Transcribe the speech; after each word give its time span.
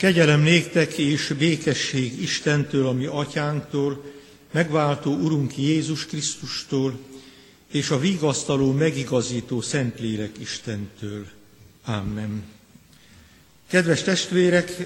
Kegyelem 0.00 0.40
néktek 0.40 0.98
és 0.98 1.34
békesség 1.38 2.22
Istentől, 2.22 2.86
ami 2.86 3.06
atyánktól, 3.06 4.04
megváltó 4.50 5.14
Urunk 5.14 5.56
Jézus 5.56 6.06
Krisztustól, 6.06 6.98
és 7.72 7.90
a 7.90 7.98
vigasztaló, 7.98 8.72
megigazító 8.72 9.60
Szentlélek 9.60 10.30
Istentől. 10.38 11.26
Amen. 11.84 12.42
Kedves 13.66 14.02
testvérek, 14.02 14.76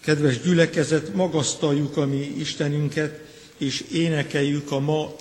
kedves 0.00 0.40
gyülekezet, 0.40 1.14
magasztaljuk 1.14 1.96
a 1.96 2.06
mi 2.06 2.34
Istenünket, 2.38 3.20
és 3.56 3.84
énekeljük 3.92 4.70
a 4.70 4.78
ma 4.78 5.14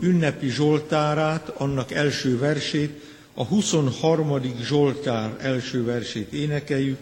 ünnepi 0.00 0.48
Zsoltárát, 0.48 1.48
annak 1.48 1.92
első 1.92 2.38
versét, 2.38 3.02
a 3.34 3.44
23. 3.44 4.40
Zsoltár 4.62 5.36
első 5.40 5.84
versét 5.84 6.32
énekeljük, 6.32 6.98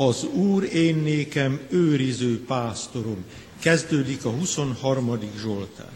az 0.00 0.24
Úr 0.24 0.64
én 0.74 0.96
nékem 0.96 1.60
őriző 1.70 2.44
pásztorom. 2.44 3.24
Kezdődik 3.58 4.24
a 4.24 4.30
23. 4.30 5.18
Zsoltár. 5.40 5.92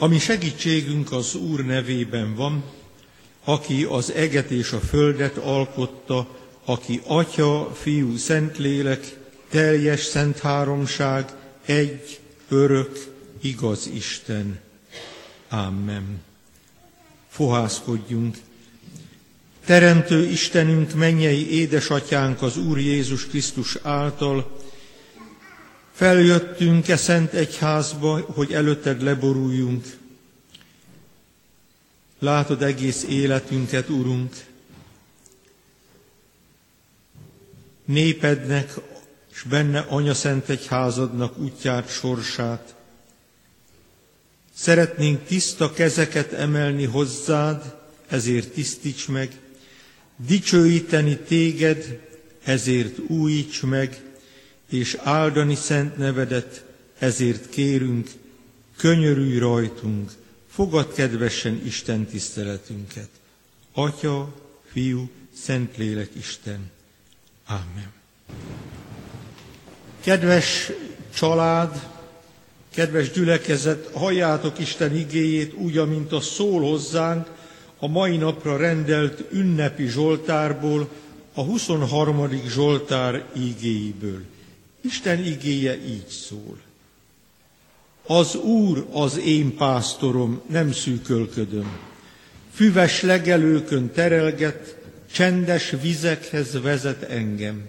Ami 0.00 0.18
segítségünk 0.18 1.12
az 1.12 1.34
Úr 1.34 1.64
nevében 1.64 2.34
van, 2.34 2.64
aki 3.44 3.84
az 3.84 4.12
eget 4.12 4.50
és 4.50 4.72
a 4.72 4.80
földet 4.80 5.36
alkotta, 5.36 6.28
aki 6.64 7.00
Atya, 7.06 7.70
Fiú, 7.74 8.16
Szentlélek, 8.16 9.18
teljes 9.50 10.00
szent 10.00 10.38
háromság, 10.38 11.32
egy, 11.64 12.20
örök, 12.48 13.06
igaz 13.40 13.90
Isten. 13.94 14.60
Amen. 15.48 16.20
Fohászkodjunk. 17.28 18.36
Teremtő 19.64 20.24
Istenünk, 20.24 20.94
mennyei 20.94 21.50
édesatyánk 21.50 22.42
az 22.42 22.56
Úr 22.56 22.78
Jézus 22.78 23.26
Krisztus 23.26 23.76
által, 23.82 24.57
Feljöttünk 25.98 26.88
e 26.88 26.96
szent 26.96 27.32
egyházba, 27.32 28.20
hogy 28.20 28.52
előtted 28.52 29.02
leboruljunk. 29.02 29.84
Látod 32.18 32.62
egész 32.62 33.04
életünket, 33.08 33.88
Urunk. 33.88 34.34
Népednek, 37.84 38.74
és 39.34 39.42
benne 39.42 39.78
Anya 39.78 40.14
Szent 40.14 40.48
Egyházadnak 40.48 41.38
útját, 41.38 41.88
sorsát. 41.90 42.74
Szeretnénk 44.54 45.24
tiszta 45.24 45.72
kezeket 45.72 46.32
emelni 46.32 46.84
hozzád, 46.84 47.74
ezért 48.08 48.52
tisztíts 48.52 49.08
meg, 49.08 49.40
dicsőíteni 50.16 51.16
téged, 51.16 52.00
ezért 52.44 52.98
újíts 52.98 53.62
meg, 53.62 54.07
és 54.70 54.96
áldani 55.02 55.54
szent 55.54 55.96
nevedet, 55.96 56.64
ezért 56.98 57.48
kérünk, 57.48 58.08
könyörülj 58.76 59.38
rajtunk, 59.38 60.10
fogad 60.50 60.92
kedvesen 60.92 61.62
Isten 61.64 62.06
tiszteletünket. 62.06 63.08
Atya, 63.72 64.34
Fiú, 64.72 65.10
Szentlélek 65.34 66.10
Isten. 66.18 66.70
Amen. 67.46 67.92
Kedves 70.00 70.70
család, 71.14 71.88
kedves 72.74 73.10
gyülekezet, 73.10 73.90
halljátok 73.92 74.58
Isten 74.58 74.96
igéjét 74.96 75.52
úgy, 75.54 75.76
amint 75.76 76.12
a 76.12 76.20
szól 76.20 76.60
hozzánk 76.60 77.26
a 77.78 77.86
mai 77.86 78.16
napra 78.16 78.56
rendelt 78.56 79.24
ünnepi 79.32 79.86
Zsoltárból, 79.86 80.88
a 81.34 81.42
23. 81.42 82.30
Zsoltár 82.46 83.24
igéiből. 83.34 84.24
Isten 84.80 85.24
igéje 85.24 85.76
így 85.86 86.06
szól. 86.06 86.58
Az 88.06 88.34
Úr 88.34 88.86
az 88.92 89.18
én 89.18 89.56
pásztorom, 89.56 90.40
nem 90.46 90.72
szűkölködöm. 90.72 91.78
Füves 92.54 93.02
legelőkön 93.02 93.90
terelget, 93.92 94.76
csendes 95.12 95.74
vizekhez 95.82 96.60
vezet 96.62 97.02
engem. 97.02 97.68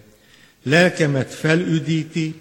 Lelkemet 0.62 1.34
felüdíti, 1.34 2.34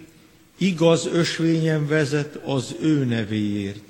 igaz 0.57 1.07
ösvényen 1.11 1.87
vezet 1.87 2.35
az 2.35 2.75
ő 2.81 3.05
nevéért. 3.05 3.83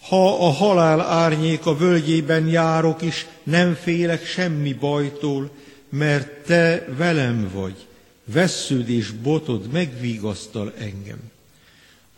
Ha 0.00 0.46
a 0.46 0.50
halál 0.50 1.00
árnyék 1.00 1.66
a 1.66 1.76
völgyében 1.76 2.46
járok 2.46 3.02
is, 3.02 3.26
nem 3.42 3.74
félek 3.74 4.26
semmi 4.26 4.72
bajtól, 4.72 5.50
mert 5.88 6.44
te 6.46 6.84
velem 6.96 7.50
vagy 7.52 7.87
vessződ 8.32 8.88
és 8.88 9.10
botod 9.10 9.72
megvigasztal 9.72 10.72
engem. 10.78 11.18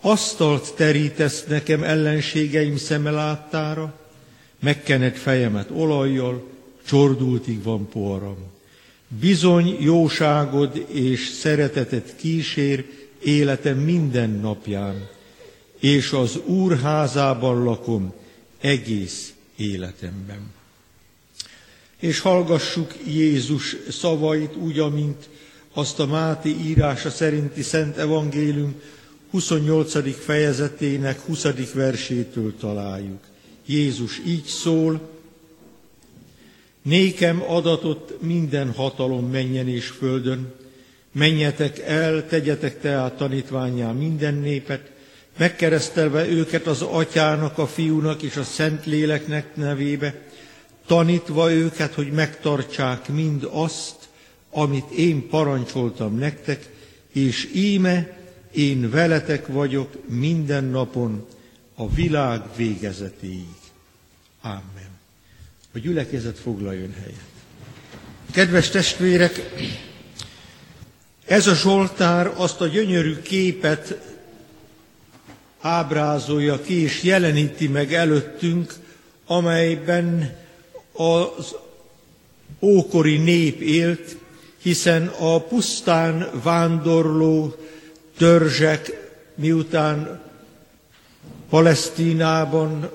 Asztalt 0.01 0.75
terítesz 0.75 1.45
nekem 1.49 1.83
ellenségeim 1.83 2.77
szeme 2.77 3.11
láttára, 3.11 3.99
megkened 4.59 5.15
fejemet 5.15 5.71
olajjal, 5.71 6.49
csordultig 6.87 7.63
van 7.63 7.89
poharam. 7.89 8.37
Bizony 9.21 9.77
jóságod 9.81 10.87
és 10.89 11.29
szeretetet 11.29 12.17
kísér 12.17 12.85
életem 13.23 13.79
minden 13.79 14.31
napján, 14.31 15.09
és 15.79 16.13
az 16.13 16.37
Úr 16.45 16.79
házában 16.81 17.65
lakom 17.65 18.13
egész 18.61 19.33
életemben. 19.57 20.53
És 21.99 22.21
hallgassuk 22.21 22.95
Jézus 23.07 23.77
szavait 23.89 24.57
úgy, 24.57 24.79
amint 24.79 25.29
azt 25.75 26.01
a 26.01 26.07
Máté 26.07 26.57
írása 26.65 27.11
szerinti 27.11 27.63
Szent 27.63 27.97
Evangélium 27.97 28.75
28. 29.31 30.25
fejezetének 30.25 31.21
20. 31.21 31.73
versétől 31.73 32.57
találjuk. 32.57 33.21
Jézus 33.67 34.21
így 34.27 34.45
szól, 34.45 35.01
Nékem 36.83 37.43
adatott 37.47 38.23
minden 38.23 38.73
hatalom 38.73 39.31
menjen 39.31 39.69
és 39.69 39.87
földön, 39.87 40.53
menjetek 41.13 41.79
el, 41.79 42.27
tegyetek 42.27 42.81
tehát 42.81 43.17
tanítványá 43.17 43.93
minden 43.93 44.35
népet, 44.35 44.91
megkeresztelve 45.39 46.29
őket 46.29 46.67
az 46.67 46.83
atyának, 46.83 47.59
a 47.59 47.67
fiúnak 47.67 48.23
és 48.23 48.37
a 48.37 48.43
Szentléleknek 48.43 49.57
nevébe, 49.57 50.15
tanítva 50.87 51.53
őket, 51.53 51.95
hogy 51.95 52.13
megtartsák 52.13 53.09
mind 53.09 53.49
azt, 53.51 54.00
amit 54.51 54.91
én 54.91 55.29
parancsoltam 55.29 56.19
nektek, 56.19 56.71
és 57.13 57.51
íme 57.55 58.19
én 58.53 58.91
veletek 58.91 59.47
vagyok 59.47 60.09
minden 60.09 60.65
napon 60.65 61.27
a 61.75 61.89
világ 61.89 62.43
végezetéig. 62.57 63.55
Amen. 64.41 64.99
A 65.75 65.79
gyülekezet 65.79 66.39
foglaljon 66.39 66.93
helyet. 66.93 67.29
Kedves 68.31 68.69
testvérek, 68.69 69.41
ez 71.27 71.47
a 71.47 71.55
Zsoltár 71.55 72.33
azt 72.37 72.61
a 72.61 72.67
gyönyörű 72.67 73.17
képet 73.17 73.99
ábrázolja 75.61 76.61
ki 76.61 76.75
és 76.83 77.03
jeleníti 77.03 77.69
meg 77.69 77.95
előttünk, 77.95 78.75
amelyben 79.27 80.37
az 80.93 81.55
ókori 82.61 83.17
nép 83.17 83.61
élt, 83.61 84.17
hiszen 84.63 85.07
a 85.07 85.41
pusztán 85.41 86.31
vándorló 86.43 87.55
törzsek, 88.17 89.11
miután 89.35 90.21
Palesztinában 91.49 92.91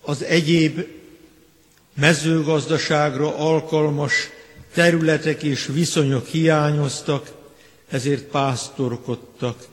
az 0.00 0.22
egyéb 0.22 0.86
mezőgazdaságra 1.94 3.36
alkalmas 3.36 4.12
területek 4.74 5.42
és 5.42 5.66
viszonyok 5.66 6.26
hiányoztak, 6.26 7.30
ezért 7.88 8.22
pásztorkodtak. 8.22 9.66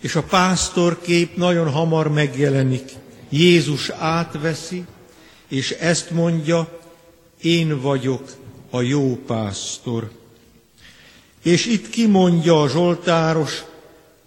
És 0.00 0.14
a 0.14 0.22
pásztorkép 0.22 1.36
nagyon 1.36 1.70
hamar 1.70 2.08
megjelenik. 2.08 2.92
Jézus 3.28 3.90
átveszi, 3.90 4.84
és 5.48 5.70
ezt 5.70 6.10
mondja, 6.10 6.78
én 7.42 7.80
vagyok 7.80 8.22
a 8.70 8.80
jó 8.80 9.16
pásztor. 9.26 10.10
És 11.48 11.66
itt 11.66 11.90
kimondja 11.90 12.62
a 12.62 12.68
Zsoltáros, 12.68 13.64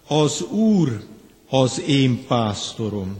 az 0.06 0.40
Úr 0.40 1.04
az 1.48 1.82
én 1.86 2.26
pásztorom. 2.26 3.16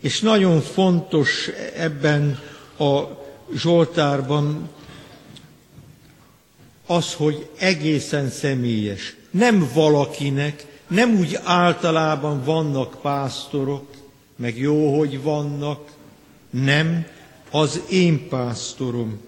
És 0.00 0.20
nagyon 0.20 0.60
fontos 0.60 1.50
ebben 1.76 2.38
a 2.78 3.00
Zsoltárban 3.54 4.68
az, 6.86 7.14
hogy 7.14 7.48
egészen 7.58 8.30
személyes. 8.30 9.16
Nem 9.30 9.70
valakinek, 9.74 10.66
nem 10.86 11.18
úgy 11.18 11.38
általában 11.44 12.44
vannak 12.44 13.00
pásztorok, 13.00 13.86
meg 14.36 14.58
jó, 14.58 14.98
hogy 14.98 15.22
vannak, 15.22 15.90
nem, 16.50 17.06
az 17.50 17.80
én 17.90 18.28
pásztorom. 18.28 19.20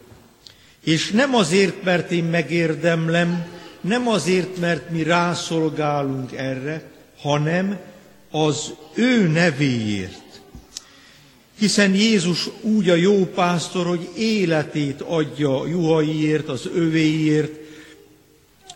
És 0.85 1.11
nem 1.11 1.35
azért, 1.35 1.85
mert 1.85 2.11
én 2.11 2.25
megérdemlem, 2.25 3.54
nem 3.85 4.09
azért, 4.09 4.57
mert 4.57 4.91
mi 4.91 5.03
rászolgálunk 5.03 6.33
erre, 6.33 6.83
hanem 7.19 7.79
az 8.31 8.75
ő 8.95 9.29
nevéért. 9.29 10.23
Hiszen 11.59 11.95
Jézus 11.95 12.49
úgy 12.61 12.89
a 12.91 12.95
jó 12.95 13.25
pásztor, 13.27 13.87
hogy 13.87 14.09
életét 14.17 15.01
adja 15.01 15.67
juhaiért, 15.67 16.49
az 16.49 16.69
övéért, 16.75 17.53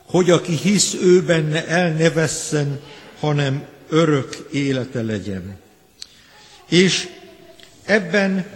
hogy 0.05 0.31
aki 0.31 0.53
hisz 0.53 0.95
ő 0.95 1.23
benne 1.23 1.67
el 1.67 1.93
ne 1.93 2.11
vesszen, 2.11 2.81
hanem 3.21 3.67
örök 3.89 4.49
élete 4.53 5.03
legyen. 5.03 5.59
És 6.69 7.09
ebben 7.85 8.47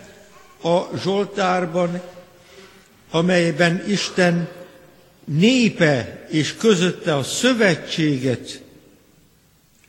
a 0.63 0.81
Zsoltárban, 1.03 2.01
amelyben 3.11 3.85
Isten 3.89 4.49
népe 5.25 6.27
és 6.31 6.57
közötte 6.57 7.17
a 7.17 7.23
szövetséget 7.23 8.63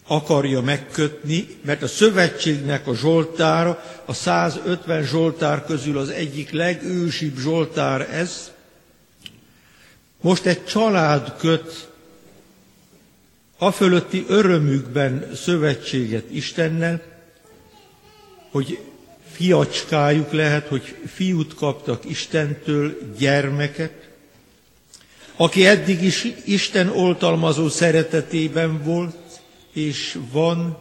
akarja 0.07 0.61
megkötni, 0.61 1.47
mert 1.61 1.81
a 1.81 1.87
szövetségnek 1.87 2.87
a 2.87 2.95
Zsoltára, 2.95 3.83
a 4.05 4.13
150 4.13 5.03
Zsoltár 5.03 5.65
közül 5.65 5.97
az 5.97 6.09
egyik 6.09 6.51
legősibb 6.51 7.37
Zsoltár 7.37 8.01
ez. 8.01 8.51
Most 10.21 10.45
egy 10.45 10.65
család 10.65 11.37
köt 11.37 11.87
a 13.57 13.71
fölötti 13.71 14.25
örömükben 14.27 15.31
szövetséget 15.35 16.23
Istennel, 16.31 17.01
hogy 18.51 18.79
fiacskájuk 19.31 20.31
lehet, 20.31 20.67
hogy 20.67 20.95
fiút 21.13 21.55
kaptak 21.55 22.09
Istentől, 22.09 22.97
gyermeket, 23.17 24.12
aki 25.35 25.65
eddig 25.65 26.03
is 26.03 26.27
Isten 26.45 26.89
oltalmazó 26.89 27.69
szeretetében 27.69 28.83
volt, 28.83 29.15
és 29.73 30.17
van, 30.31 30.77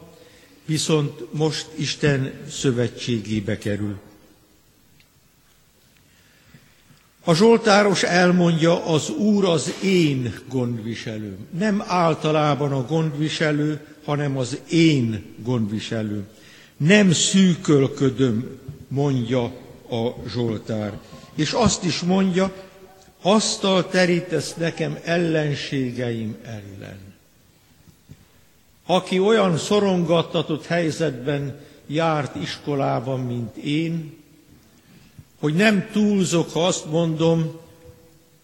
viszont 0.65 1.33
most 1.33 1.67
Isten 1.75 2.33
szövetségébe 2.49 3.57
kerül. 3.57 3.99
A 7.25 7.33
Zsoltáros 7.33 8.03
elmondja, 8.03 8.85
az 8.85 9.09
Úr 9.09 9.45
az 9.45 9.73
én 9.83 10.39
gondviselőm. 10.49 11.47
Nem 11.57 11.83
általában 11.87 12.71
a 12.71 12.85
gondviselő, 12.85 13.79
hanem 14.05 14.37
az 14.37 14.59
én 14.69 15.23
gondviselőm. 15.43 16.27
Nem 16.77 17.11
szűkölködöm, 17.11 18.59
mondja 18.87 19.43
a 19.89 20.09
Zsoltár. 20.27 20.99
És 21.35 21.51
azt 21.51 21.83
is 21.83 21.99
mondja, 21.99 22.53
asztal 23.25 23.87
terítesz 23.87 24.53
nekem 24.53 24.97
ellenségeim 25.03 26.37
ellen. 26.45 26.99
Aki 28.85 29.19
olyan 29.19 29.57
szorongattatott 29.57 30.65
helyzetben 30.65 31.59
járt 31.87 32.35
iskolában, 32.35 33.19
mint 33.19 33.55
én, 33.55 34.17
hogy 35.39 35.53
nem 35.53 35.89
túlzok, 35.91 36.51
ha 36.51 36.65
azt 36.65 36.85
mondom, 36.85 37.59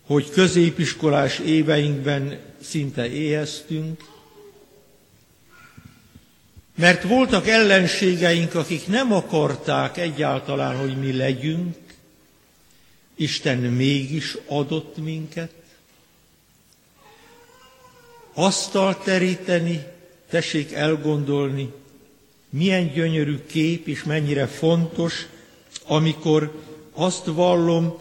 hogy 0.06 0.30
középiskolás 0.30 1.40
éveinkben 1.40 2.40
szinte 2.62 3.12
éheztünk, 3.12 4.04
mert 6.76 7.04
voltak 7.04 7.48
ellenségeink, 7.48 8.56
akik 8.56 8.88
nem 8.88 9.14
akarták 9.14 9.98
egyáltalán, 9.98 10.78
hogy 10.78 10.98
mi 10.98 11.18
legyünk, 11.18 11.76
Isten 13.20 13.58
mégis 13.58 14.38
adott 14.48 14.98
minket, 14.98 15.54
asztalt 18.34 19.04
teríteni, 19.04 19.84
Tessék 20.30 20.74
elgondolni, 20.74 21.72
milyen 22.50 22.92
gyönyörű 22.94 23.38
kép 23.46 23.88
és 23.88 24.04
mennyire 24.04 24.48
fontos, 24.48 25.28
amikor 25.88 26.62
azt 26.94 27.26
vallom, 27.26 27.98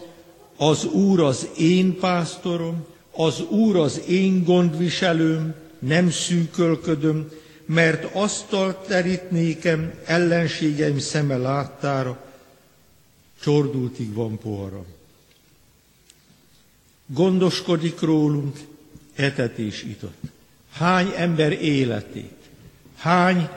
az 0.57 0.85
Úr 0.85 1.19
az 1.19 1.47
én 1.57 1.99
pásztorom, 1.99 2.85
az 3.11 3.41
Úr 3.41 3.75
az 3.75 4.01
én 4.07 4.43
gondviselőm, 4.43 5.55
nem 5.79 6.11
szűkölködöm, 6.11 7.31
mert 7.65 8.15
asztalt 8.15 8.87
terítnékem 8.87 9.93
ellenségeim 10.05 10.99
szeme 10.99 11.37
láttára, 11.37 12.25
csordultig 13.41 14.13
van 14.13 14.37
poharam. 14.37 14.85
Gondoskodik 17.13 17.99
rólunk, 17.99 18.57
etet 19.15 19.57
és 19.57 19.83
itott 19.83 20.21
hány 20.79 21.13
ember 21.15 21.51
életét, 21.51 22.37
hány 22.97 23.49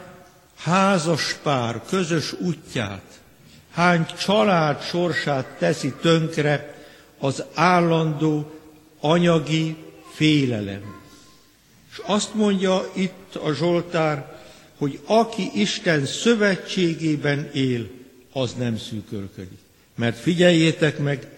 házas 0.56 1.36
pár 1.42 1.82
közös 1.88 2.32
útját, 2.32 3.20
hány 3.70 4.06
család 4.18 4.82
sorsát 4.82 5.46
teszi 5.58 5.92
tönkre 6.00 6.74
az 7.18 7.44
állandó 7.54 8.50
anyagi 9.00 9.76
félelem. 10.12 11.00
És 11.90 12.00
azt 12.02 12.34
mondja 12.34 12.90
itt 12.92 13.34
a 13.34 13.52
Zsoltár, 13.52 14.40
hogy 14.76 15.00
aki 15.04 15.50
Isten 15.54 16.06
szövetségében 16.06 17.50
él, 17.52 17.88
az 18.32 18.54
nem 18.54 18.78
szűkölködik. 18.78 19.58
Mert 19.94 20.18
figyeljétek 20.18 20.98
meg, 20.98 21.31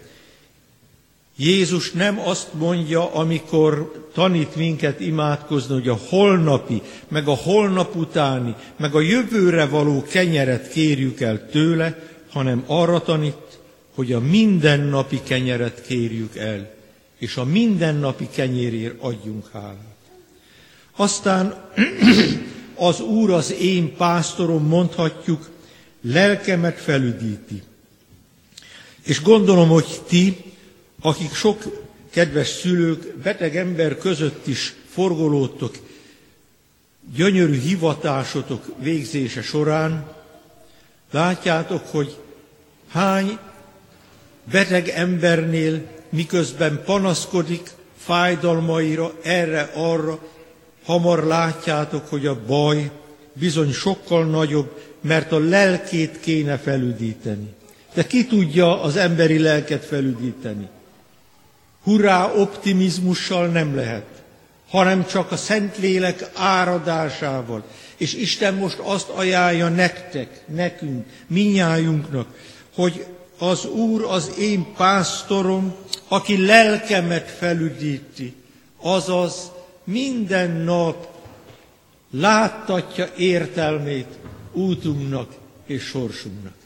Jézus 1.37 1.93
nem 1.93 2.19
azt 2.19 2.49
mondja, 2.53 3.15
amikor 3.15 4.03
tanít 4.13 4.57
minket 4.57 5.01
imádkozni, 5.01 5.75
hogy 5.75 5.89
a 5.89 5.99
holnapi, 6.09 6.83
meg 7.09 7.29
a 7.29 7.35
holnap 7.35 7.97
utáni, 7.97 8.55
meg 8.77 8.95
a 8.95 9.01
jövőre 9.01 9.67
való 9.67 10.03
kenyeret 10.03 10.69
kérjük 10.69 11.21
el 11.21 11.49
tőle, 11.51 11.99
hanem 12.31 12.65
arra 12.67 13.01
tanít, 13.01 13.59
hogy 13.95 14.13
a 14.13 14.21
mindennapi 14.21 15.21
kenyeret 15.23 15.83
kérjük 15.87 16.37
el, 16.37 16.75
és 17.19 17.37
a 17.37 17.45
mindennapi 17.45 18.29
kenyérért 18.33 19.03
adjunk 19.03 19.49
hálát. 19.53 19.97
Aztán 20.97 21.71
az 22.75 23.01
Úr 23.01 23.31
az 23.31 23.55
én 23.61 23.97
pásztorom, 23.97 24.67
mondhatjuk, 24.67 25.51
lelkemet 26.03 26.81
felüdíti 26.81 27.63
És 29.03 29.23
gondolom, 29.23 29.69
hogy 29.69 30.01
ti, 30.09 30.54
akik 31.05 31.35
sok 31.35 31.63
kedves 32.11 32.49
szülők, 32.49 33.17
beteg 33.17 33.57
ember 33.57 33.99
között 33.99 34.47
is 34.47 34.75
forgolódtok, 34.89 35.75
gyönyörű 37.15 37.61
hivatásotok 37.61 38.65
végzése 38.79 39.43
során, 39.43 40.07
látjátok, 41.11 41.87
hogy 41.87 42.17
hány 42.89 43.39
beteg 44.51 44.89
embernél 44.89 45.83
miközben 46.09 46.83
panaszkodik 46.85 47.71
fájdalmaira, 47.99 49.13
erre-arra, 49.23 50.19
hamar 50.85 51.25
látjátok, 51.25 52.09
hogy 52.09 52.27
a 52.27 52.41
baj 52.47 52.91
bizony 53.33 53.73
sokkal 53.73 54.25
nagyobb, 54.25 54.81
mert 55.01 55.33
a 55.33 55.39
lelkét 55.39 56.21
kéne 56.21 56.59
felüdíteni. 56.59 57.55
De 57.95 58.07
ki 58.07 58.27
tudja 58.27 58.83
az 58.83 58.97
emberi 58.97 59.39
lelket 59.39 59.85
felüdíteni? 59.85 60.69
Hurrá 61.85 62.33
optimizmussal 62.33 63.47
nem 63.47 63.75
lehet, 63.75 64.07
hanem 64.69 65.07
csak 65.07 65.33
a 65.33 65.37
Szentlélek 65.37 66.31
áradásával. 66.35 67.65
És 67.97 68.15
Isten 68.15 68.55
most 68.55 68.79
azt 68.79 69.09
ajánlja 69.09 69.69
nektek, 69.69 70.41
nekünk, 70.47 71.07
minnyájunknak, 71.27 72.27
hogy 72.75 73.07
az 73.39 73.67
Úr 73.67 74.05
az 74.05 74.33
én 74.39 74.73
pásztorom, 74.77 75.75
aki 76.09 76.47
lelkemet 76.47 77.31
felüdíti, 77.31 78.35
azaz 78.81 79.51
minden 79.85 80.51
nap 80.51 81.09
láttatja 82.11 83.09
értelmét 83.17 84.19
útunknak 84.53 85.33
és 85.67 85.83
sorsunknak. 85.83 86.64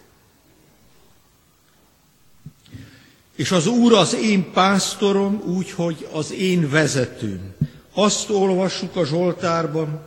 És 3.39 3.51
az 3.51 3.67
Úr 3.67 3.93
az 3.93 4.15
én 4.15 4.53
pásztorom, 4.53 5.43
úgyhogy 5.47 6.09
az 6.13 6.33
én 6.33 6.71
vezetőm. 6.71 7.55
Azt 7.95 8.31
olvassuk 8.31 8.97
a 8.97 9.05
Zsoltárban, 9.05 10.01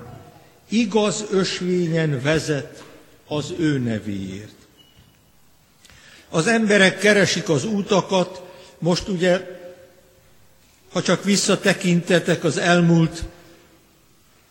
igaz 0.70 1.26
ösvényen 1.30 2.22
vezet 2.22 2.84
az 3.28 3.54
ő 3.58 3.78
nevéért. 3.78 4.56
Az 6.30 6.48
emberek 6.48 7.00
keresik 7.00 7.50
az 7.50 7.66
útakat, 7.66 8.42
most 8.80 9.08
ugye, 9.08 9.48
ha 10.92 11.02
csak 11.02 11.24
visszatekintetek 11.24 12.44
az 12.44 12.58
elmúlt 12.58 13.24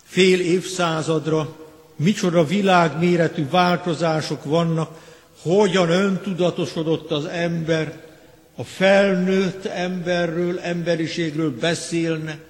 fél 0.04 0.40
évszázadra, 0.40 1.56
micsoda 1.96 2.44
világméretű 2.44 3.48
változások 3.48 4.44
vannak, 4.44 4.98
hogyan 5.42 5.90
öntudatosodott 5.90 7.10
az 7.10 7.24
ember, 7.24 8.08
a 8.56 8.64
felnőtt 8.64 9.64
emberről, 9.64 10.60
emberiségről 10.60 11.58
beszélnek, 11.58 12.40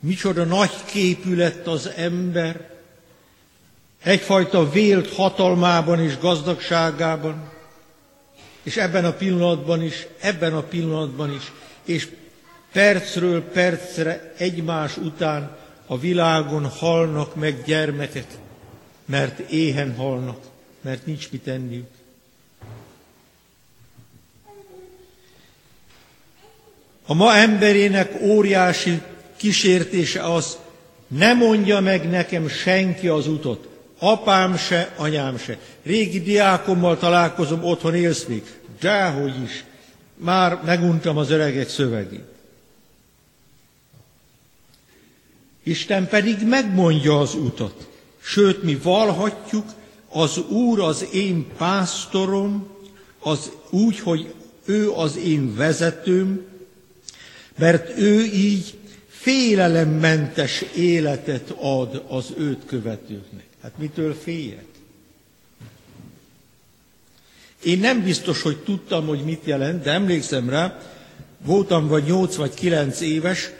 micsoda 0.00 0.44
nagy 0.44 0.84
képű 0.84 1.36
lett 1.36 1.66
az 1.66 1.90
ember, 1.96 2.70
egyfajta 4.02 4.70
vélt 4.70 5.12
hatalmában 5.14 6.00
és 6.00 6.18
gazdagságában, 6.18 7.52
és 8.62 8.76
ebben 8.76 9.04
a 9.04 9.12
pillanatban 9.12 9.82
is, 9.82 10.06
ebben 10.20 10.54
a 10.54 10.62
pillanatban 10.62 11.32
is, 11.32 11.52
és 11.84 12.08
percről 12.72 13.42
percre 13.42 14.32
egymás 14.36 14.96
után 14.96 15.56
a 15.86 15.98
világon 15.98 16.66
halnak 16.66 17.34
meg 17.34 17.62
gyermekek, 17.64 18.26
mert 19.04 19.38
éhen 19.38 19.94
halnak, 19.96 20.38
mert 20.80 21.06
nincs 21.06 21.30
mit 21.30 21.48
enniük. 21.48 21.88
A 27.06 27.14
ma 27.14 27.34
emberének 27.34 28.20
óriási 28.20 29.00
kísértése 29.36 30.22
az, 30.32 30.58
ne 31.06 31.32
mondja 31.32 31.80
meg 31.80 32.10
nekem 32.10 32.48
senki 32.48 33.08
az 33.08 33.26
utat, 33.26 33.68
apám 33.98 34.56
se, 34.56 34.94
anyám 34.96 35.38
se. 35.38 35.58
Régi 35.82 36.20
diákommal 36.20 36.98
találkozom, 36.98 37.64
otthon 37.64 37.94
élsz 37.94 38.24
még. 38.24 38.42
Dehogy 38.80 39.42
is, 39.42 39.64
már 40.16 40.60
meguntam 40.64 41.16
az 41.16 41.30
öregek 41.30 41.68
szövegét. 41.68 42.32
Isten 45.62 46.08
pedig 46.08 46.46
megmondja 46.46 47.18
az 47.18 47.34
utat. 47.34 47.88
Sőt, 48.20 48.62
mi 48.62 48.74
valhatjuk, 48.82 49.64
az 50.08 50.38
Úr 50.38 50.80
az 50.80 51.06
én 51.12 51.46
pásztorom, 51.56 52.66
az 53.18 53.50
úgy, 53.70 53.98
hogy 53.98 54.34
ő 54.64 54.90
az 54.90 55.16
én 55.16 55.54
vezetőm, 55.56 56.53
mert 57.58 57.98
ő 57.98 58.24
így 58.24 58.78
félelemmentes 59.08 60.64
életet 60.76 61.50
ad 61.50 62.04
az 62.08 62.32
őt 62.38 62.66
követőknek. 62.66 63.44
Hát 63.62 63.72
mitől 63.78 64.14
féljek? 64.14 64.64
Én 67.64 67.78
nem 67.78 68.02
biztos, 68.02 68.42
hogy 68.42 68.56
tudtam, 68.56 69.06
hogy 69.06 69.24
mit 69.24 69.40
jelent, 69.44 69.82
de 69.82 69.90
emlékszem 69.90 70.48
rá, 70.48 70.78
voltam 71.44 71.88
vagy 71.88 72.04
8 72.04 72.34
vagy 72.34 72.54
9 72.54 73.00
éves, 73.00 73.50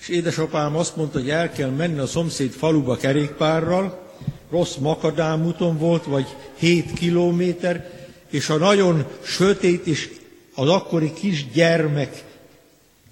és 0.00 0.08
édesapám 0.08 0.76
azt 0.76 0.96
mondta, 0.96 1.18
hogy 1.18 1.30
el 1.30 1.52
kell 1.52 1.70
menni 1.70 1.98
a 1.98 2.06
szomszéd 2.06 2.50
faluba 2.50 2.96
kerékpárral, 2.96 4.12
rossz 4.50 4.76
makadámúton 4.76 5.78
volt, 5.78 6.04
vagy 6.04 6.26
7 6.58 6.92
kilométer, 6.92 7.90
és 8.30 8.48
a 8.48 8.56
nagyon 8.56 9.06
sötét 9.22 9.86
és 9.86 10.10
az 10.54 10.68
akkori 10.68 11.12
kis 11.12 11.50
gyermek 11.50 12.24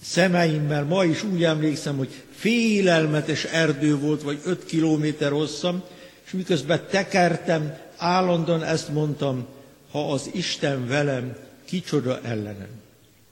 szemeimmel 0.02 0.85
ma 0.85 1.04
is 1.04 1.23
úgy 1.23 1.45
emlékszem, 1.45 1.97
hogy 1.97 2.23
félelmetes 2.35 3.45
erdő 3.45 3.99
volt, 3.99 4.23
vagy 4.23 4.40
5 4.45 4.64
kilométer 4.64 5.30
hosszam, 5.30 5.83
és 6.25 6.30
miközben 6.33 6.87
tekertem, 6.90 7.78
állandóan 7.97 8.62
ezt 8.62 8.88
mondtam, 8.88 9.47
ha 9.90 10.12
az 10.12 10.30
Isten 10.33 10.87
velem, 10.87 11.37
kicsoda 11.64 12.21
ellenem. 12.23 12.69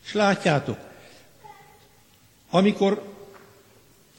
És 0.07 0.13
látjátok, 0.13 0.79
amikor 2.51 3.03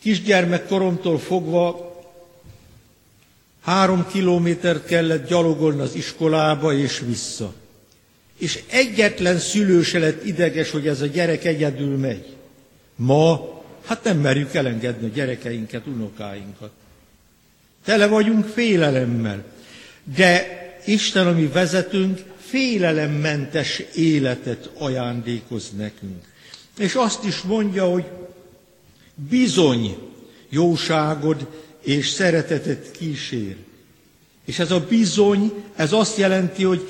kisgyermekkoromtól 0.02 1.20
fogva 1.20 1.90
három 3.62 4.08
kilométert 4.12 4.86
kellett 4.86 5.28
gyalogolni 5.28 5.82
az 5.82 5.96
iskolába 5.96 6.74
és 6.74 7.00
vissza. 7.00 7.54
És 8.38 8.64
egyetlen 8.70 9.38
szülő 9.38 9.82
se 9.82 10.00
lett 10.00 10.26
ideges, 10.26 10.72
hogy 10.72 10.88
ez 10.88 11.02
a 11.02 11.06
gyerek 11.06 11.46
egyedül 11.46 11.98
megy. 11.98 12.39
Ma, 13.00 13.62
hát 13.86 14.04
nem 14.04 14.18
merjük 14.18 14.54
elengedni 14.54 15.08
a 15.08 15.14
gyerekeinket, 15.14 15.88
unokáinkat. 15.88 16.72
Tele 17.86 18.08
vagyunk 18.08 18.46
félelemmel. 18.46 19.44
De 20.16 20.58
Isten, 20.86 21.28
ami 21.28 21.48
vezetünk, 21.48 22.24
félelemmentes 22.40 23.84
életet 23.96 24.70
ajándékoz 24.78 25.72
nekünk. 25.78 26.24
És 26.78 26.94
azt 26.96 27.24
is 27.24 27.42
mondja, 27.42 27.86
hogy 27.86 28.06
bizony 29.30 29.98
jóságod 30.50 31.48
és 31.84 32.10
szeretetet 32.10 32.92
kísér. 32.92 33.56
És 34.46 34.60
ez 34.60 34.72
a 34.72 34.86
bizony, 34.90 35.54
ez 35.76 35.94
azt 35.94 36.18
jelenti, 36.18 36.64
hogy 36.64 36.90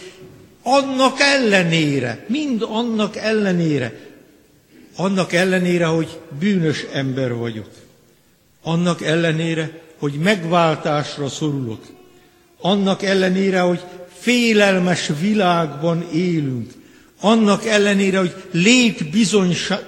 annak 0.63 1.19
ellenére, 1.19 2.25
mind 2.27 2.61
annak 2.61 3.15
ellenére, 3.15 4.08
annak 4.99 5.33
ellenére, 5.33 5.85
hogy 5.85 6.19
bűnös 6.39 6.85
ember 6.93 7.33
vagyok, 7.33 7.69
annak 8.63 9.01
ellenére, 9.01 9.81
hogy 9.99 10.13
megváltásra 10.13 11.29
szorulok, 11.29 11.81
annak 12.61 13.03
ellenére, 13.03 13.59
hogy 13.59 13.83
félelmes 14.13 15.11
világban 15.19 16.07
élünk, 16.13 16.71
annak 17.21 17.65
ellenére, 17.65 18.17
hogy 18.17 18.35
lét 18.51 19.09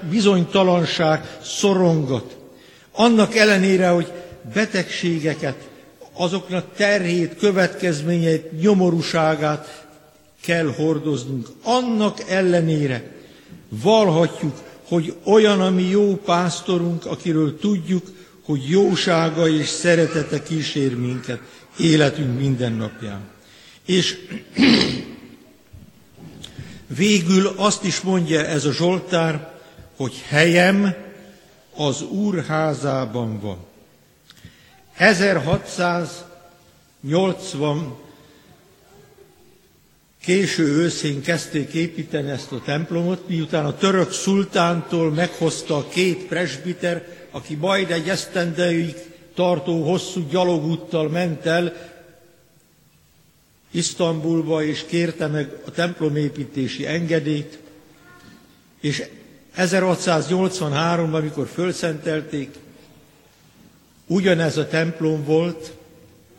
bizonytalanság 0.10 1.38
szorongat, 1.44 2.38
annak 2.92 3.36
ellenére, 3.36 3.90
hogy 3.90 4.12
betegségeket, 4.54 5.70
azoknak 6.14 6.76
terhét, 6.76 7.36
következményeit, 7.36 8.62
nyomorúságát 8.62 9.86
kell 10.42 10.74
hordoznunk. 10.76 11.48
Annak 11.64 12.20
ellenére 12.30 13.12
valhatjuk, 13.70 14.70
hogy 14.92 15.16
olyan, 15.24 15.62
ami 15.62 15.84
jó 15.84 16.16
pásztorunk, 16.16 17.06
akiről 17.06 17.60
tudjuk, 17.60 18.06
hogy 18.44 18.70
jósága 18.70 19.50
és 19.50 19.68
szeretete 19.68 20.44
kísér 20.44 20.98
minket 20.98 21.40
életünk 21.78 22.40
minden 22.40 22.74
napján. 22.74 23.22
És 23.86 24.18
végül 26.98 27.54
azt 27.56 27.84
is 27.84 28.02
mondja 28.02 28.46
ez 28.46 28.66
a 28.66 28.72
Zsoltár, 28.72 29.54
hogy 29.96 30.24
helyem 30.28 30.96
az 31.76 32.02
Úr 32.02 32.46
házában 32.46 33.40
van. 33.40 33.58
1680 34.96 37.96
Késő 40.22 40.64
őszén 40.64 41.22
kezdték 41.22 41.74
építeni 41.74 42.30
ezt 42.30 42.52
a 42.52 42.62
templomot, 42.66 43.28
miután 43.28 43.66
a 43.66 43.78
török 43.78 44.12
szultántól 44.12 45.12
meghozta 45.12 45.78
a 45.78 45.88
két 45.88 46.26
presbiter, 46.26 47.08
aki 47.32 47.56
majd 47.56 47.92
egy 47.92 48.10
esztendeig 48.10 48.96
tartó 49.36 49.84
hosszú 49.84 50.28
gyalogúttal 50.30 51.10
ment 51.10 51.46
el 51.46 51.74
Isztambulba, 53.72 54.64
és 54.64 54.86
kérte 54.86 55.28
meg 55.28 55.54
a 55.66 55.72
templomépítési 55.72 56.86
engedélyt, 56.86 57.60
és 58.80 59.04
1683-ban, 59.58 61.14
amikor 61.14 61.48
fölszentelték, 61.48 62.50
ugyanez 64.08 64.58
a 64.58 64.68
templom 64.68 65.24
volt, 65.24 65.72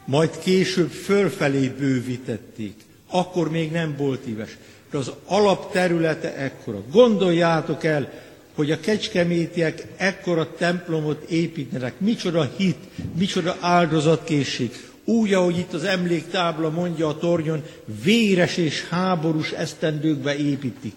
majd 0.05 0.39
később 0.39 0.91
fölfelé 0.91 1.69
bővítették. 1.69 2.75
Akkor 3.13 3.51
még 3.51 3.71
nem 3.71 3.95
volt 3.97 4.27
íves. 4.27 4.57
De 4.91 4.99
az 4.99 5.13
alapterülete 5.27 6.35
ekkora. 6.37 6.83
Gondoljátok 6.91 7.85
el, 7.85 8.13
hogy 8.55 8.71
a 8.71 8.81
kecskemétiek 8.81 9.87
ekkora 9.97 10.55
templomot 10.57 11.23
építenek. 11.31 12.01
Micsoda 12.01 12.51
hit, 12.57 12.79
micsoda 13.15 13.57
áldozatkészség. 13.61 14.71
Úgy, 15.05 15.33
ahogy 15.33 15.59
itt 15.59 15.73
az 15.73 15.85
emléktábla 15.85 16.71
mondja 16.71 17.09
a 17.09 17.19
tornyon, 17.19 17.63
véres 18.03 18.57
és 18.57 18.89
háborús 18.89 19.51
esztendőkbe 19.51 20.37
építik. 20.37 20.95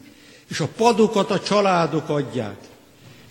És 0.50 0.60
a 0.60 0.70
padokat 0.78 1.32
a 1.32 1.40
családok 1.40 2.10
adják. 2.10 2.58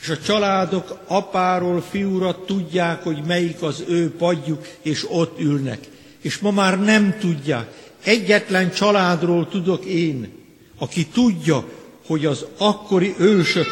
És 0.01 0.09
a 0.09 0.19
családok 0.19 0.99
apáról 1.07 1.81
fiúra 1.91 2.45
tudják, 2.45 3.03
hogy 3.03 3.23
melyik 3.27 3.63
az 3.63 3.85
ő 3.89 4.11
padjuk, 4.11 4.67
és 4.83 5.07
ott 5.11 5.41
ülnek. 5.41 5.79
És 6.21 6.39
ma 6.39 6.51
már 6.51 6.81
nem 6.81 7.17
tudják. 7.19 7.84
Egyetlen 8.05 8.71
családról 8.73 9.49
tudok 9.49 9.85
én, 9.85 10.33
aki 10.79 11.07
tudja, 11.07 11.65
hogy 12.07 12.27
az 12.27 12.47
akkori 12.57 13.15
ősök 13.19 13.67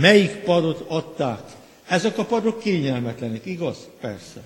melyik 0.00 0.30
padot 0.30 0.84
adták. 0.88 1.40
Ezek 1.86 2.18
a 2.18 2.24
padok 2.24 2.58
kényelmetlenek, 2.60 3.46
igaz? 3.46 3.76
Persze. 4.00 4.42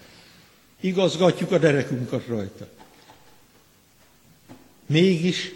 Igazgatjuk 0.81 1.53
a 1.53 1.59
derekünket 1.59 2.27
rajta. 2.27 2.67
Mégis 4.87 5.53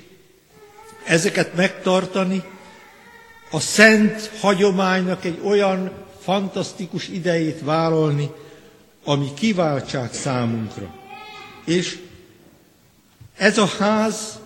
ezeket 1.04 1.54
megtartani 1.54 2.42
a 3.50 3.60
szent 3.60 4.30
hagyománynak 4.40 5.24
egy 5.24 5.40
olyan 5.44 5.90
fantasztikus 6.20 7.08
idejét 7.08 7.60
vállalni, 7.62 8.30
ami 9.04 9.34
kiváltság 9.34 10.12
számunkra. 10.12 10.94
És 11.64 11.98
ez 13.38 13.58
a 13.58 13.66
ház, 13.78 14.38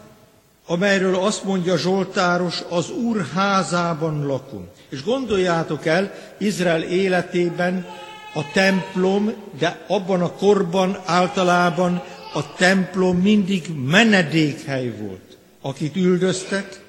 amelyről 0.66 1.16
azt 1.16 1.44
mondja 1.44 1.76
Zsoltáros, 1.76 2.62
az 2.68 2.90
Úr 2.90 3.26
házában 3.34 4.26
lakom. 4.26 4.68
És 4.88 5.04
gondoljátok 5.04 5.86
el, 5.86 6.12
Izrael 6.38 6.82
életében 6.82 7.86
a 8.34 8.50
templom, 8.52 9.32
de 9.58 9.84
abban 9.86 10.20
a 10.20 10.32
korban 10.32 10.98
általában 11.04 12.02
a 12.34 12.54
templom 12.54 13.16
mindig 13.16 13.66
menedékhely 13.86 14.94
volt. 14.98 15.36
Akit 15.60 15.96
üldöztek, 15.96 16.80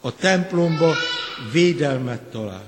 a 0.00 0.16
templomba 0.16 0.94
védelmet 1.52 2.20
talált. 2.20 2.64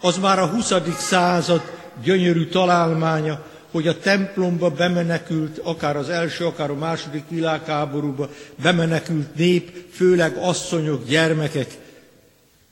Az 0.00 0.18
már 0.18 0.38
a 0.38 0.46
20. 0.46 0.72
század 0.98 1.62
gyönyörű 2.02 2.46
találmánya, 2.46 3.44
hogy 3.76 3.88
a 3.88 3.98
templomba 3.98 4.70
bemenekült, 4.70 5.58
akár 5.58 5.96
az 5.96 6.08
első, 6.08 6.46
akár 6.46 6.70
a 6.70 6.74
második 6.74 7.24
világháborúba 7.28 8.28
bemenekült 8.62 9.34
nép, 9.34 9.84
főleg 9.92 10.36
asszonyok, 10.36 11.06
gyermekek 11.06 11.74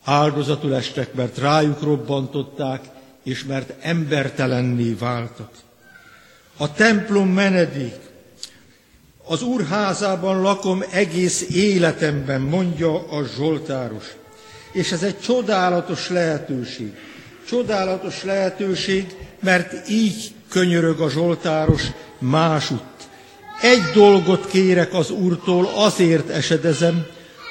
áldozatul 0.04 0.74
estek, 0.74 1.14
mert 1.14 1.38
rájuk 1.38 1.82
robbantották, 1.82 2.80
és 3.22 3.44
mert 3.44 3.72
embertelenné 3.80 4.92
váltak. 4.92 5.50
A 6.56 6.72
templom 6.72 7.28
menedék. 7.28 7.98
Az 9.24 9.42
úrházában 9.42 10.40
lakom 10.40 10.84
egész 10.90 11.46
életemben, 11.50 12.40
mondja 12.40 13.08
a 13.08 13.24
Zsoltáros. 13.36 14.06
És 14.72 14.92
ez 14.92 15.02
egy 15.02 15.20
csodálatos 15.20 16.08
lehetőség. 16.08 16.92
Csodálatos 17.48 18.22
lehetőség, 18.22 19.16
mert 19.40 19.88
így 19.88 20.34
könyörög 20.54 21.00
a 21.00 21.10
Zsoltáros 21.10 21.82
másutt. 22.18 23.08
Egy 23.62 23.82
dolgot 23.94 24.46
kérek 24.46 24.94
az 24.94 25.10
Úrtól, 25.10 25.70
azért 25.74 26.28
esedezem, 26.28 27.06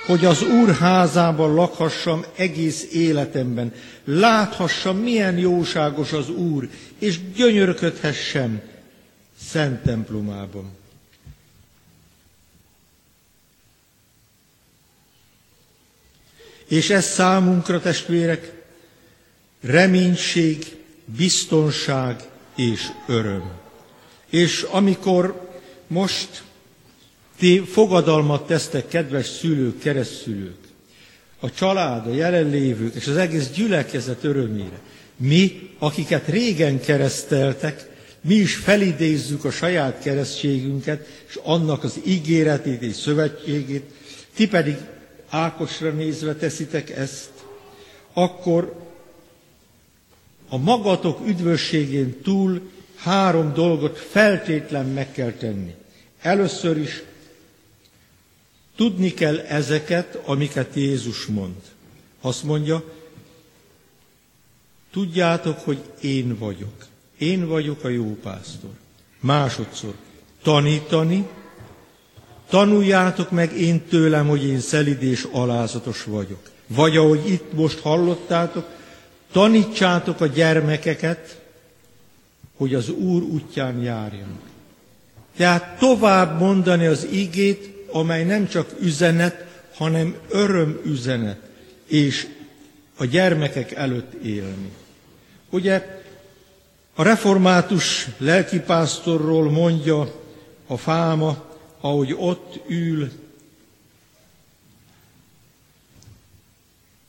hogy 0.05 0.25
az 0.25 0.41
Úr 0.41 0.75
házában 0.75 1.53
lakhassam 1.53 2.25
egész 2.35 2.87
életemben. 2.91 3.73
Láthassam, 4.03 4.97
milyen 4.97 5.37
jóságos 5.37 6.11
az 6.11 6.29
Úr, 6.29 6.69
és 6.99 7.19
gyönyörködhessem 7.35 8.61
szent 9.49 9.83
templomában. 9.83 10.71
És 16.67 16.89
ez 16.89 17.05
számunkra, 17.05 17.79
testvérek, 17.79 18.53
reménység, 19.61 20.75
biztonság 21.05 22.31
és 22.55 22.87
öröm. 23.07 23.51
És 24.29 24.61
amikor 24.61 25.49
most 25.87 26.43
ti 27.37 27.59
fogadalmat 27.59 28.47
tesztek, 28.47 28.87
kedves 28.87 29.25
szülők, 29.25 29.79
keresztszülők, 29.79 30.57
a 31.39 31.51
család, 31.51 32.07
a 32.07 32.13
jelenlévők 32.13 32.95
és 32.95 33.07
az 33.07 33.17
egész 33.17 33.49
gyülekezet 33.49 34.23
örömére, 34.23 34.79
mi, 35.17 35.69
akiket 35.79 36.27
régen 36.27 36.79
kereszteltek, 36.79 37.91
mi 38.21 38.33
is 38.35 38.55
felidézzük 38.55 39.45
a 39.45 39.51
saját 39.51 40.01
keresztségünket, 40.03 41.07
és 41.27 41.39
annak 41.43 41.83
az 41.83 41.99
ígéretét 42.05 42.81
és 42.81 42.95
szövetségét, 42.95 43.83
ti 44.35 44.47
pedig 44.47 44.77
Ákosra 45.29 45.89
nézve 45.89 46.35
teszitek 46.35 46.89
ezt, 46.89 47.29
akkor 48.13 48.82
a 50.53 50.57
magatok 50.57 51.27
üdvösségén 51.27 52.21
túl 52.21 52.61
három 52.95 53.53
dolgot 53.53 53.97
feltétlen 53.97 54.85
meg 54.85 55.11
kell 55.11 55.31
tenni. 55.31 55.73
Először 56.21 56.77
is 56.77 57.03
tudni 58.75 59.13
kell 59.13 59.37
ezeket, 59.39 60.15
amiket 60.25 60.75
Jézus 60.75 61.25
mond. 61.25 61.55
Azt 62.21 62.43
mondja, 62.43 62.83
tudjátok, 64.91 65.59
hogy 65.59 65.81
én 66.01 66.37
vagyok. 66.37 66.85
Én 67.17 67.47
vagyok 67.47 67.83
a 67.83 67.89
jó 67.89 68.17
pásztor. 68.23 68.71
Másodszor, 69.19 69.95
tanítani, 70.43 71.27
tanuljátok 72.49 73.31
meg 73.31 73.57
én 73.57 73.85
tőlem, 73.87 74.27
hogy 74.27 74.43
én 74.43 74.59
szelid 74.59 75.03
és 75.03 75.27
alázatos 75.31 76.03
vagyok. 76.03 76.49
Vagy 76.67 76.97
ahogy 76.97 77.29
itt 77.29 77.53
most 77.53 77.79
hallottátok, 77.79 78.81
Tanítsátok 79.33 80.21
a 80.21 80.25
gyermekeket, 80.25 81.41
hogy 82.57 82.73
az 82.73 82.89
Úr 82.89 83.21
útján 83.21 83.81
járjanak. 83.81 84.41
Tehát 85.37 85.77
tovább 85.77 86.39
mondani 86.39 86.85
az 86.85 87.07
igét, 87.11 87.87
amely 87.91 88.23
nem 88.23 88.47
csak 88.47 88.75
üzenet, 88.79 89.45
hanem 89.75 90.15
örömüzenet, 90.29 91.39
és 91.85 92.27
a 92.97 93.05
gyermekek 93.05 93.71
előtt 93.71 94.13
élni. 94.13 94.71
Ugye 95.49 96.01
a 96.95 97.03
református 97.03 98.07
lelkipásztorról 98.17 99.51
mondja 99.51 100.11
a 100.67 100.77
fáma, 100.77 101.43
ahogy 101.81 102.15
ott 102.17 102.59
ül 102.67 103.11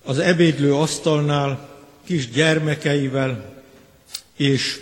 az 0.05 0.19
ebédlő 0.19 0.75
asztalnál, 0.75 1.74
kis 2.05 2.31
gyermekeivel, 2.31 3.63
és 4.37 4.81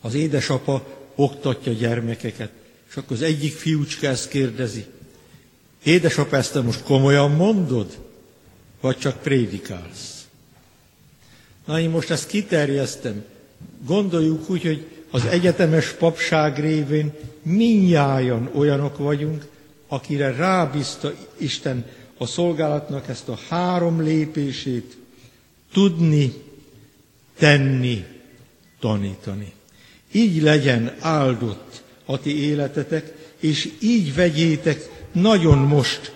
az 0.00 0.14
édesapa 0.14 0.86
oktatja 1.14 1.72
gyermekeket. 1.72 2.50
És 2.88 2.96
akkor 2.96 3.16
az 3.16 3.22
egyik 3.22 3.52
fiúcska 3.54 4.06
ezt 4.06 4.28
kérdezi. 4.28 4.84
Édesapa, 5.82 6.36
ezt 6.36 6.52
te 6.52 6.60
most 6.60 6.82
komolyan 6.82 7.30
mondod? 7.30 7.98
Vagy 8.80 8.98
csak 8.98 9.22
prédikálsz? 9.22 10.26
Na, 11.64 11.80
én 11.80 11.90
most 11.90 12.10
ezt 12.10 12.26
kiterjesztem. 12.26 13.24
Gondoljuk 13.86 14.50
úgy, 14.50 14.62
hogy 14.62 14.86
az 15.10 15.24
egyetemes 15.24 15.88
papság 15.92 16.58
révén 16.58 17.12
minnyájan 17.42 18.50
olyanok 18.54 18.98
vagyunk, 18.98 19.46
akire 19.88 20.32
rábízta 20.32 21.12
Isten 21.36 21.86
a 22.18 22.26
szolgálatnak 22.26 23.08
ezt 23.08 23.28
a 23.28 23.38
három 23.48 24.02
lépését, 24.02 24.96
tudni, 25.72 26.32
tenni, 27.38 28.04
tanítani. 28.80 29.52
Így 30.12 30.42
legyen 30.42 30.96
áldott 31.00 31.82
a 32.04 32.20
ti 32.20 32.44
életetek, 32.44 33.12
és 33.38 33.72
így 33.80 34.14
vegyétek 34.14 35.06
nagyon 35.12 35.58
most 35.58 36.14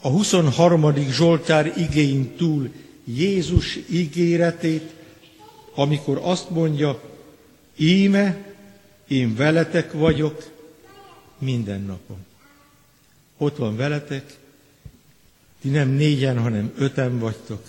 a 0.00 0.08
23. 0.08 0.94
Zsoltár 1.10 1.72
igéin 1.76 2.36
túl 2.36 2.70
Jézus 3.04 3.78
ígéretét, 3.90 4.92
amikor 5.74 6.20
azt 6.22 6.50
mondja, 6.50 7.00
íme, 7.76 8.54
én 9.08 9.34
veletek 9.34 9.92
vagyok 9.92 10.50
minden 11.38 11.80
napon. 11.80 12.24
Ott 13.36 13.56
van 13.56 13.76
veletek, 13.76 14.38
ti 15.60 15.68
nem 15.68 15.88
négyen, 15.88 16.38
hanem 16.38 16.72
öten 16.76 17.18
vagytok. 17.18 17.62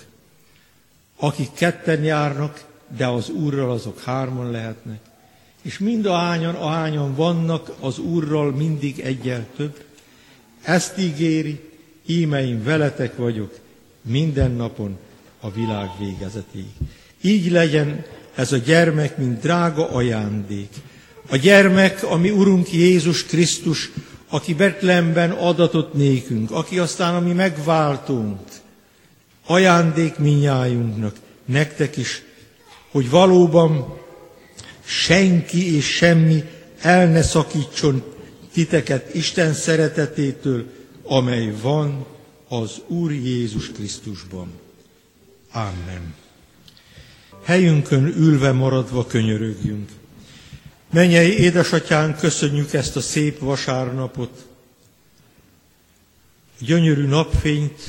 Akik 1.25 1.53
ketten 1.53 2.03
járnak, 2.03 2.63
de 2.97 3.07
az 3.07 3.29
Úrral 3.29 3.71
azok 3.71 4.01
hárman 4.01 4.51
lehetnek. 4.51 4.99
És 5.61 5.77
mind 5.77 6.05
a 6.05 6.15
hányan, 6.15 6.55
a 6.55 6.69
hányan 6.69 7.15
vannak 7.15 7.71
az 7.79 7.99
Úrral 7.99 8.51
mindig 8.51 8.99
egyel 8.99 9.45
több. 9.55 9.83
Ezt 10.61 10.97
ígéri, 10.97 11.69
íme 12.05 12.45
én 12.45 12.63
veletek 12.63 13.17
vagyok 13.17 13.57
minden 14.01 14.51
napon 14.51 14.97
a 15.39 15.51
világ 15.51 15.89
végezetéig. 15.99 16.73
Így 17.21 17.51
legyen 17.51 18.05
ez 18.35 18.51
a 18.51 18.57
gyermek, 18.57 19.17
mint 19.17 19.39
drága 19.39 19.89
ajándék. 19.89 20.69
A 21.29 21.35
gyermek, 21.35 22.03
ami 22.03 22.29
Urunk 22.29 22.71
Jézus 22.71 23.25
Krisztus, 23.25 23.91
aki 24.29 24.53
Betlehemben 24.53 25.31
adatott 25.31 25.93
nékünk, 25.93 26.51
aki 26.51 26.79
aztán 26.79 27.15
a 27.15 27.19
mi 27.19 27.31
megváltunk, 27.31 28.39
ajándék 29.45 30.17
minnyájunknak, 30.17 31.15
nektek 31.45 31.97
is, 31.97 32.21
hogy 32.91 33.09
valóban 33.09 33.97
senki 34.85 35.75
és 35.75 35.85
semmi 35.85 36.43
el 36.81 37.07
ne 37.07 37.21
szakítson 37.21 38.03
titeket 38.53 39.13
Isten 39.13 39.53
szeretetétől, 39.53 40.65
amely 41.03 41.53
van 41.61 42.05
az 42.47 42.81
Úr 42.87 43.11
Jézus 43.11 43.71
Krisztusban. 43.71 44.51
Amen. 45.51 46.13
Helyünkön 47.43 48.05
ülve 48.05 48.51
maradva 48.51 49.05
könyörögjünk. 49.05 49.89
Mennyei 50.91 51.39
édesatyán, 51.39 52.17
köszönjük 52.17 52.73
ezt 52.73 52.95
a 52.95 53.01
szép 53.01 53.39
vasárnapot, 53.39 54.45
gyönyörű 56.59 57.05
napfényt, 57.05 57.81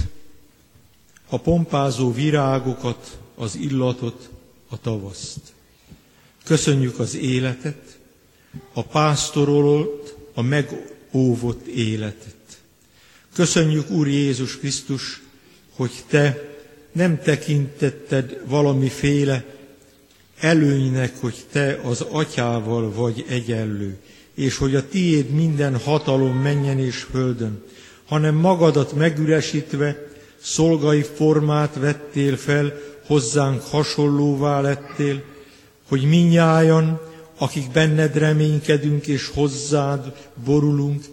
a 1.29 1.39
pompázó 1.39 2.13
virágokat, 2.13 3.19
az 3.35 3.57
illatot, 3.57 4.29
a 4.69 4.81
tavaszt. 4.81 5.41
Köszönjük 6.45 6.99
az 6.99 7.15
életet, 7.15 7.99
a 8.73 8.83
pásztorolt, 8.83 10.15
a 10.35 10.43
megóvott 10.43 11.67
életet. 11.67 12.35
Köszönjük, 13.35 13.91
Úr 13.91 14.09
Jézus 14.09 14.59
Krisztus, 14.59 15.23
hogy 15.77 15.91
Te 16.09 16.55
nem 16.93 17.23
tekintetted 17.23 18.41
valamiféle 18.47 19.45
előnynek, 20.41 21.21
hogy 21.21 21.45
Te 21.53 21.81
az 21.85 22.01
Atyával 22.01 22.93
vagy 22.93 23.25
egyenlő, 23.29 23.97
és 24.35 24.57
hogy 24.57 24.75
a 24.75 24.89
Tiéd 24.89 25.31
minden 25.31 25.79
hatalom 25.79 26.37
menjen 26.37 26.79
és 26.79 26.97
földön, 26.97 27.63
hanem 28.07 28.35
magadat 28.35 28.93
megüresítve, 28.93 30.07
szolgai 30.47 31.03
formát 31.03 31.75
vettél 31.75 32.37
fel, 32.37 32.73
hozzánk 33.07 33.63
hasonlóvá 33.63 34.61
lettél, 34.61 35.23
hogy 35.89 36.03
minnyájan, 36.09 37.01
akik 37.39 37.71
benned 37.71 38.17
reménykedünk 38.17 39.07
és 39.07 39.29
hozzád 39.29 40.29
borulunk, 40.45 41.05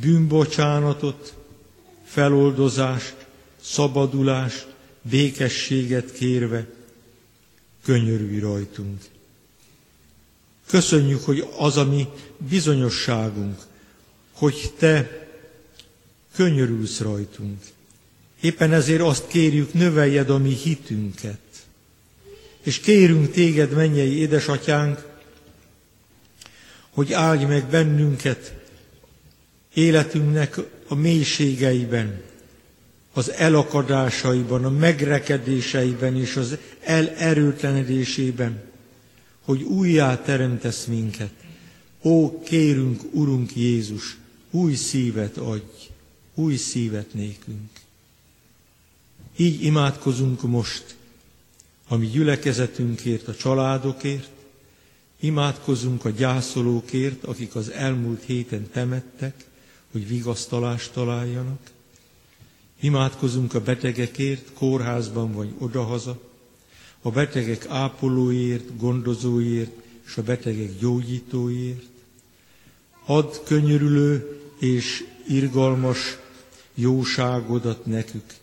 bűnbocsánatot, 0.00 1.34
feloldozást, 2.04 3.14
szabadulást, 3.60 4.66
békességet 5.02 6.12
kérve, 6.12 6.66
könyörülj 7.84 8.38
rajtunk. 8.38 9.00
Köszönjük, 10.66 11.24
hogy 11.24 11.46
az 11.58 11.76
a 11.76 11.84
mi 11.84 12.06
bizonyosságunk, 12.48 13.58
hogy 14.32 14.72
Te 14.78 15.26
könyörülsz 16.34 17.00
rajtunk. 17.00 17.58
Éppen 18.40 18.72
ezért 18.72 19.00
azt 19.00 19.26
kérjük, 19.26 19.72
növeljed 19.72 20.30
a 20.30 20.38
mi 20.38 20.54
hitünket. 20.54 21.38
És 22.62 22.78
kérünk 22.78 23.30
Téged, 23.30 23.72
mennyei 23.72 24.18
édesatyánk, 24.18 25.06
hogy 26.90 27.12
áldj 27.12 27.44
meg 27.44 27.66
bennünket 27.66 28.54
életünknek 29.74 30.56
a 30.88 30.94
mélységeiben, 30.94 32.22
az 33.12 33.30
elakadásaiban, 33.30 34.64
a 34.64 34.70
megrekedéseiben 34.70 36.16
és 36.16 36.36
az 36.36 36.56
elerőtlenedésében, 36.80 38.62
hogy 39.44 39.62
újjá 39.62 40.22
teremtesz 40.22 40.84
minket. 40.84 41.30
Ó, 42.02 42.42
kérünk, 42.42 43.02
Urunk 43.12 43.56
Jézus, 43.56 44.16
új 44.50 44.74
szívet 44.74 45.36
adj, 45.36 45.88
új 46.34 46.56
szívet 46.56 47.14
nékünk. 47.14 47.79
Így 49.40 49.62
imádkozunk 49.64 50.42
most 50.42 50.96
a 51.88 51.96
mi 51.96 52.06
gyülekezetünkért, 52.06 53.28
a 53.28 53.34
családokért, 53.34 54.30
imádkozunk 55.20 56.04
a 56.04 56.10
gyászolókért, 56.10 57.24
akik 57.24 57.54
az 57.54 57.70
elmúlt 57.70 58.22
héten 58.22 58.68
temettek, 58.72 59.44
hogy 59.92 60.08
vigasztalást 60.08 60.92
találjanak. 60.92 61.70
Imádkozunk 62.80 63.54
a 63.54 63.60
betegekért, 63.60 64.52
kórházban 64.52 65.32
vagy 65.32 65.54
odahaza, 65.58 66.20
a 67.02 67.10
betegek 67.10 67.66
ápolóért, 67.68 68.76
gondozóért 68.76 69.72
és 70.06 70.16
a 70.16 70.22
betegek 70.22 70.78
gyógyítóért. 70.78 71.84
Add 73.06 73.34
könyörülő 73.44 74.40
és 74.58 75.04
irgalmas 75.28 76.18
jóságodat 76.74 77.86
nekük, 77.86 78.38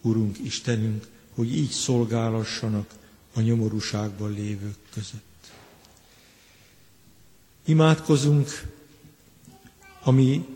Urunk 0.00 0.38
Istenünk, 0.44 1.06
hogy 1.34 1.56
így 1.56 1.70
szolgálassanak 1.70 2.90
a 3.34 3.40
nyomorúságban 3.40 4.32
lévők 4.32 4.76
között. 4.94 5.52
Imádkozunk 7.64 8.48
a 10.02 10.10
mi 10.10 10.46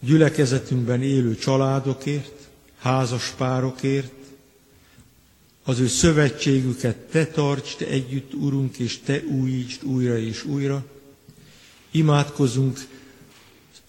gyülekezetünkben 0.00 1.02
élő 1.02 1.36
családokért, 1.36 2.48
házaspárokért, 2.78 4.12
az 5.64 5.78
ő 5.78 5.86
szövetségüket 5.86 6.96
te 6.96 7.26
tartsd 7.26 7.82
együtt, 7.82 8.34
Urunk, 8.34 8.78
és 8.78 8.98
te 8.98 9.22
újítsd 9.24 9.84
újra 9.84 10.18
és 10.18 10.44
újra. 10.44 10.84
Imádkozunk 11.90 12.78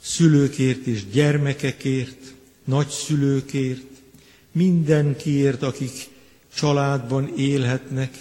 szülőkért 0.02 0.86
és 0.86 1.06
gyermekekért, 1.10 2.34
nagyszülőkért, 2.64 3.91
mindenkiért, 4.52 5.64
akik 5.64 6.10
családban 6.54 7.38
élhetnek, 7.38 8.18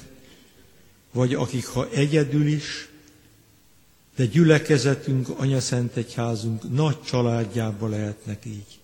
vagy 1.13 1.35
akik 1.35 1.67
ha 1.67 1.89
egyedül 1.91 2.47
is, 2.47 2.89
de 4.17 4.27
gyülekezetünk, 4.27 5.29
Anyaszent 5.29 5.97
Egyházunk 5.97 6.75
nagy 6.75 7.03
családjába 7.03 7.89
lehetnek 7.89 8.45
így. 8.47 8.79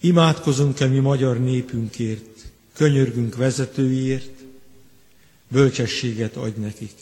Imádkozunk-e 0.00 0.86
mi 0.86 0.98
magyar 0.98 1.40
népünkért, 1.40 2.50
könyörgünk 2.72 3.36
vezetőiért, 3.36 4.42
bölcsességet 5.48 6.36
adj 6.36 6.60
nekik. 6.60 6.94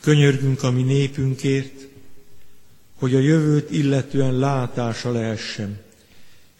Könyörgünk 0.00 0.62
a 0.62 0.70
mi 0.70 0.82
népünkért, 0.82 1.86
hogy 2.94 3.14
a 3.14 3.18
jövőt 3.18 3.70
illetően 3.70 4.38
látása 4.38 5.12
lehessen, 5.12 5.80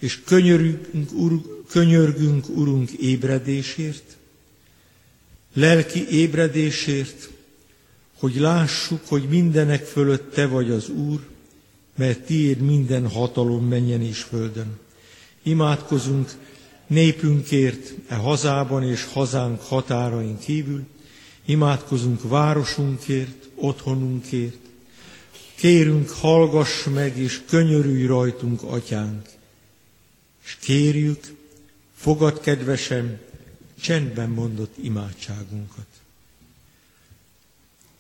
és 0.01 0.21
könyörgünk, 0.25 1.13
ur, 1.13 1.41
könyörgünk 1.69 2.49
Urunk 2.49 2.91
ébredésért, 2.91 4.17
lelki 5.55 6.09
ébredésért, 6.11 7.31
hogy 8.19 8.37
lássuk, 8.37 9.01
hogy 9.07 9.29
mindenek 9.29 9.85
fölött 9.85 10.33
Te 10.33 10.47
vagy 10.47 10.71
az 10.71 10.89
Úr, 10.89 11.21
mert 11.97 12.21
Tiéd 12.21 12.61
minden 12.61 13.09
hatalom 13.09 13.67
menjen 13.67 14.03
és 14.03 14.23
földön. 14.23 14.79
Imádkozunk 15.43 16.31
népünkért, 16.87 17.95
e 18.09 18.15
hazában 18.15 18.83
és 18.83 19.05
hazánk 19.05 19.61
határain 19.61 20.39
kívül, 20.39 20.83
imádkozunk 21.45 22.29
városunkért, 22.29 23.49
otthonunkért, 23.55 24.57
kérünk, 25.55 26.11
hallgass 26.11 26.85
meg 26.85 27.19
és 27.19 27.41
könyörülj 27.49 28.07
rajtunk, 28.07 28.63
atyánk, 28.63 29.29
és 30.45 30.57
kérjük, 30.61 31.21
fogad 31.97 32.41
kedvesen, 32.41 33.21
csendben 33.81 34.31
mondott 34.31 34.75
imádságunkat. 34.83 35.87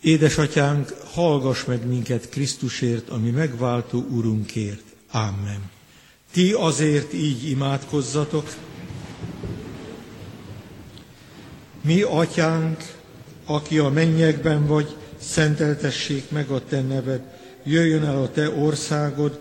Édesatyánk, 0.00 0.88
hallgass 1.05 1.64
meg 1.64 1.87
minket 1.87 2.29
Krisztusért, 2.29 3.09
ami 3.09 3.31
megváltó 3.31 4.07
Urunkért. 4.11 4.83
Amen. 5.11 5.70
Ti 6.31 6.53
azért 6.53 7.12
így 7.12 7.48
imádkozzatok. 7.48 8.55
Mi, 11.81 12.03
atyánk, 12.03 12.92
aki 13.44 13.79
a 13.79 13.88
mennyekben 13.88 14.66
vagy, 14.66 14.96
szenteltessék 15.20 16.31
meg 16.31 16.50
a 16.50 16.64
te 16.64 16.81
neved, 16.81 17.22
jöjjön 17.64 18.05
el 18.05 18.22
a 18.22 18.31
te 18.31 18.50
országod, 18.50 19.40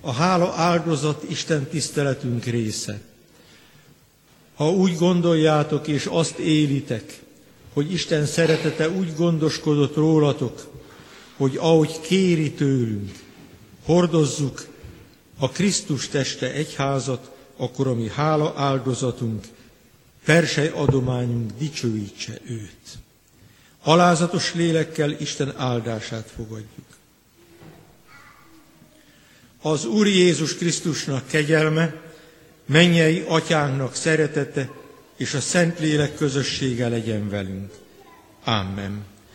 A 0.00 0.12
hála 0.12 0.52
áldozat 0.54 1.22
Isten 1.28 1.66
tiszteletünk 1.66 2.44
része. 2.44 3.00
Ha 4.54 4.70
úgy 4.70 4.96
gondoljátok 4.96 5.86
és 5.86 6.06
azt 6.06 6.38
élitek, 6.38 7.20
hogy 7.72 7.92
Isten 7.92 8.26
szeretete 8.26 8.90
úgy 8.90 9.14
gondoskodott 9.16 9.94
rólatok, 9.94 10.70
hogy 11.36 11.56
ahogy 11.56 12.00
kéri 12.00 12.52
tőlünk, 12.52 13.12
hordozzuk 13.84 14.66
a 15.38 15.48
Krisztus 15.48 16.08
teste 16.08 16.52
egyházat, 16.52 17.30
akkor 17.56 17.86
a 17.86 17.94
mi 17.94 18.08
hála 18.08 18.52
áldozatunk, 18.56 19.44
persely 20.24 20.68
adományunk 20.74 21.50
dicsőítse 21.58 22.40
őt. 22.46 22.98
Alázatos 23.82 24.54
lélekkel 24.54 25.10
Isten 25.10 25.54
áldását 25.56 26.30
fogadjuk. 26.36 26.89
Az 29.62 29.84
Úr 29.84 30.06
Jézus 30.06 30.56
Krisztusnak 30.56 31.26
kegyelme, 31.26 31.94
mennyei 32.66 33.24
atyánknak 33.28 33.94
szeretete 33.94 34.70
és 35.16 35.34
a 35.34 35.40
Szentlélek 35.40 36.14
közössége 36.14 36.88
legyen 36.88 37.28
velünk. 37.28 37.72
Amen. 38.44 39.09